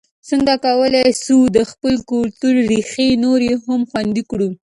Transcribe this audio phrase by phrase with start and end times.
[0.29, 4.49] څنګه کولای سو د خپل کلتور ریښې نورې هم خوندي کړو؟